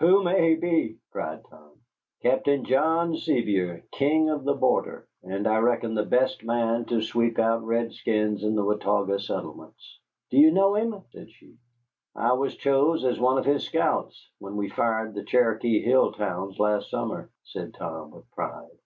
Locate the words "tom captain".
1.48-2.64